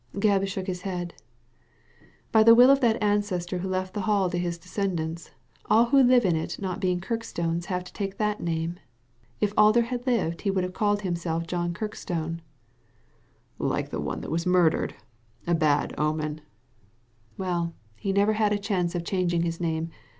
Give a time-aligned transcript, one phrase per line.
[0.17, 1.13] Gebb shook his head
[2.31, 5.29] "By the will of that ancestor who left the Hall to his descendants,
[5.67, 8.79] all who live in it not being Kirkstones have to take that name.
[9.41, 12.41] If Alder had lived he would have called himself John Kirkstone,""
[13.73, 14.95] Like the one that was murdered.
[15.45, 16.37] A bad omen
[17.35, 19.91] 1" "Well, he never had a chance of changing his name.